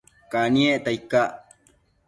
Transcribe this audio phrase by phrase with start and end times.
[0.31, 1.29] Caniecta icac?